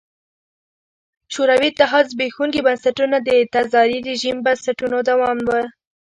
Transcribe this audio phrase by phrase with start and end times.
[1.33, 5.49] شوروي اتحاد زبېښونکي بنسټونه د تزاري رژیم بنسټونو دوام و.